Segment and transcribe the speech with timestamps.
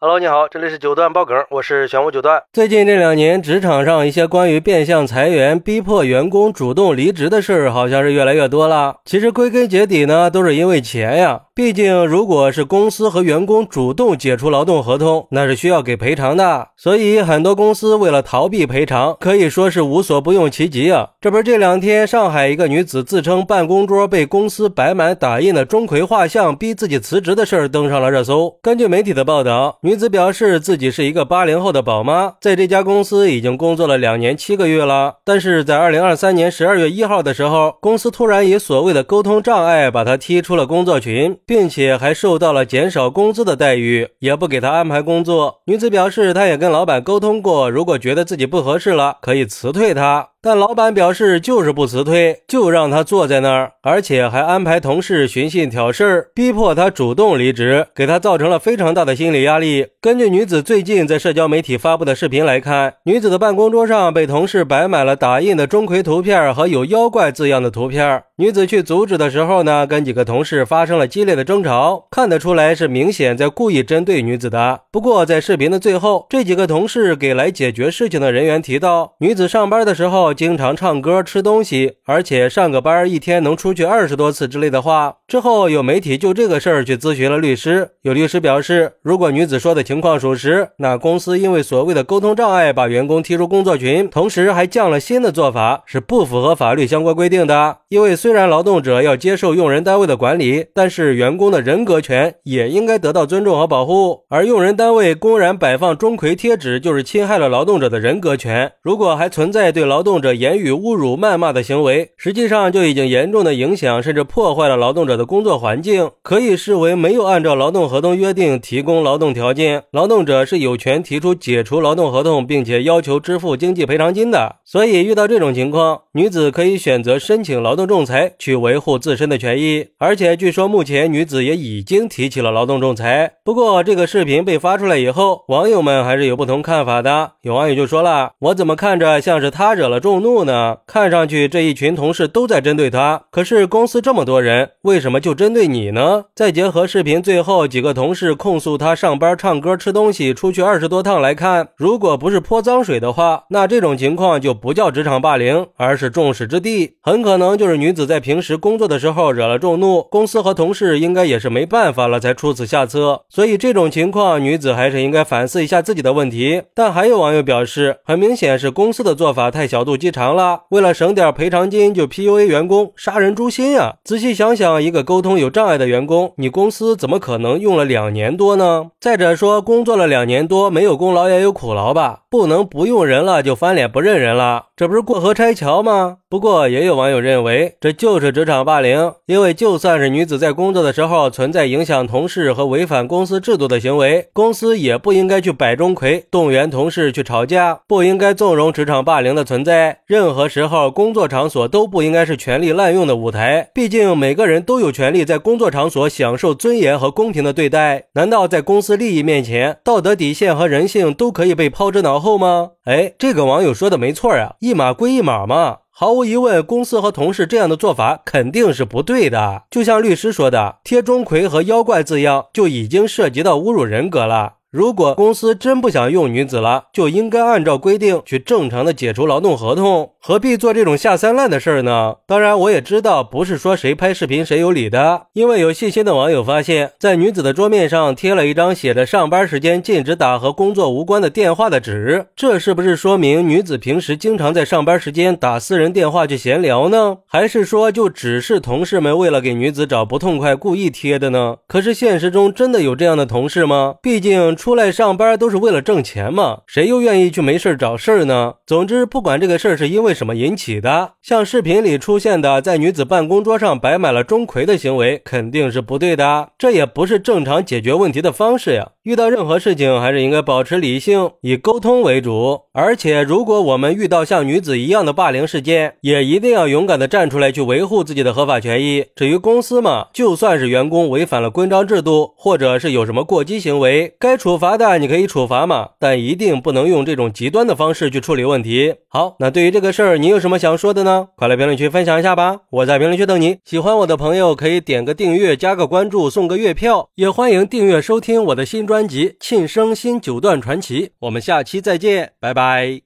[0.00, 2.40] Hello，你好，这里是九段爆梗，我是玄武九段。
[2.52, 8.98] 最近这两年，职场上一些关于变相裁员、逼迫员工主动离职的事儿，好像是越来越多了。
[9.04, 11.40] 其实归根结底呢，都是因为钱呀。
[11.58, 16.68] 毕竟，如果是公司和员工主动解除劳动合同，那是需要给赔偿的。
[16.76, 21.08] 所以，很多公司为了逃避赔偿，可以说是无所不用其极啊。
[21.20, 28.56] 这不是这两天上海一个女子自称办公桌被公司摆满打印的钟馗画像，逼自己辞职的事儿登上了热搜。
[28.62, 35.16] 根据媒体的报道，女子表示自己是一个八零后的宝妈，在这家公司已经工作了两年七个月了。
[35.24, 41.36] 但是在二零二三年十二月一号的时候，公司突然以所谓的沟通障碍把她踢出了工作群。
[41.48, 45.62] 并且还受到了减少工资的待遇，也不给他安排工作。
[45.64, 50.28] 女子表示，她也跟老板沟通过，如果觉得自己不合适了，可以辞退他。
[50.40, 59.88] 但老板表示就是不辞退，就让他坐在那儿，而且还安排同事寻衅挑事儿，逼迫他主动离职，给他造成了非常大的心理压力。
[60.00, 68.22] 根据女子最近在社交媒体发布的视频来看，女子的办公桌上被同事摆满了打印的钟馗图片和有妖怪字样的图片。
[68.36, 74.82] 女子去阻止的时候呢，跟几个同事发生了激烈的争吵，看得出来是明显在故意针对女子的。
[74.92, 80.27] 不过在视频的最后，这几个同事给来解决事情的人员提到，女子上班的时候。
[80.32, 85.16] 经常唱歌、吃东西，而且上个班一天能出去二十多次之类的话。
[85.26, 97.78] 之后有媒体就这个事儿去咨询了律师，有律师表示，如果女子说的情况属实，那公司因为所谓的沟通障碍把员工踢出工作群，同时还降了薪的做法是不符合法律相关规定的。
[97.88, 104.24] 因为虽然劳动者要接受用人单位的管理，但是员工的人格权也应该得到尊重和保护。
[104.30, 108.72] 而用人单位公然摆放钟馗贴纸，就是侵害了劳动者的人格权。
[108.82, 119.84] 如果还存在对劳动者言语侮辱、谩骂的行为，实际上就已经严重的影响甚至破坏了劳动者的工作环境，可以视为没有按照劳动合同约定提供劳动条件。
[119.90, 124.56] 劳动者是有权提出解除劳动合同，并且要求支付经济赔偿金的。
[124.64, 129.86] 所以遇到这种情况，女子可以选择申请劳动仲裁，去维护自身的权益。
[129.98, 133.32] 而且据说目前女子也已经提起了劳动仲裁。
[133.44, 137.32] 不过这个视频被发出来以后，网友们还是有不同看法的。
[137.42, 146.24] 有网友就说了：“我怎么看着像是他惹了众怒呢？”看上去这一群同事都在针对他，可是公司这么多人，为什么就针对你呢？
[146.34, 156.96] 再结合视频最后几个同事控诉他上班唱歌、吃东西、出去二十多趟来看，如果不是泼脏水的话，那这种情况就不叫职场霸凌，而是众矢之的。
[157.02, 163.22] 很可能就是女子在平时工作的时候惹了众怒，公司和同事应该也是没办法了才出此下策。
[163.28, 166.62] 所以这种情况，女子还是应该反思一下自己的问题。
[166.74, 170.62] 但还有网友表示，很明显是公司的做法太小肚记长了。
[170.70, 173.96] 为了省点赔偿金就 PUA 员工，杀人诛心呀！
[174.04, 178.90] 仔细想想，一个沟通有障碍的员工，你公司怎么可能用了两年多呢？
[179.00, 182.20] 再者说，工作了两年多，没有功劳也有苦劳吧？
[182.30, 186.18] 不能不用人了就翻脸不认人了，这不是过河拆桥吗？
[186.28, 200.00] 不过也有网友认为，这就是职场霸凌，因为就算是女子在工作的时候存在影响同事和违反公司制度的行为，公司也不应该去摆钟馗，动员同事去吵架，不应该纵容职场霸凌的存在。
[200.06, 203.70] 任何时候，工作场所都不应该是权力滥用的舞台。
[203.72, 208.04] 毕竟每个人都有权利在工作场所享受尊严和公平的对待。
[208.12, 212.70] 难道在公司利益面前，道德底线和人性都可以被抛之脑后吗？
[212.84, 215.78] 哎，这个网友说的没错呀，一码归一码嘛。
[215.90, 219.64] 毫无疑问，公司和同事这样的做法肯定是不对的。
[219.68, 224.57] 就像律师说的，贴钟馗和妖怪字样就已经涉及到侮辱人格了。
[224.70, 232.16] 如果公司真不想用女子了，就应该按照规定去正常的解除劳动合同，何必做这种下三滥的事儿呢？
[232.26, 247.16] 当然，我也知道不是说谁拍视频谁有理的，因为有细心的网友发现，在女子的桌面上贴了一张写着“上班时间禁止打和工作无关的电话”的纸，这是不是说明女子平时经常在上班时间打私人电话去闲聊呢？
[247.26, 251.56] 还是说就只是同事们为了给女子找不痛快故意贴的呢？
[251.66, 253.94] 可是现实中真的有这样的同事吗？
[254.02, 254.57] 毕竟。
[254.58, 258.54] 出来上班都是为了挣钱嘛，谁又愿意去没事找事儿呢？
[258.66, 266.50] 总之，不管这个事儿是因为什么引起的，像视频里出现的在女子办公桌上摆满了钟馗的行为，肯定是不对的。
[266.58, 268.88] 这也不是正常解决问题的方式呀。
[269.08, 272.64] 遇到任何事情还是应该保持理性以沟通为主。
[272.74, 279.06] 而且如果我们遇到像女子一样的霸凌事件也一定要勇敢的站出来去维护自己的合法权益。
[279.16, 288.96] 至于公司嘛就算是员工违反了规章制度或者是有什么过激行为该处罚的你可以处罚嘛但一定不能用这种极端的方式去处理问题。
[289.08, 291.28] 好那对于这个事儿你有什么想说的呢？
[291.34, 293.56] 快来评论区分享一下吧我在评论区等你。
[293.64, 297.08] 喜欢我的朋友可以点个订阅加个关注送个月票。
[297.14, 303.00] 也欢迎订阅收听我的新专专辑庆生新九段传奇我们下期再见拜拜。